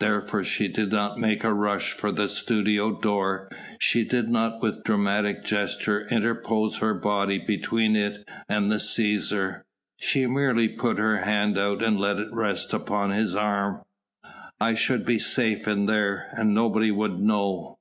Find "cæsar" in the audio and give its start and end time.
8.78-9.62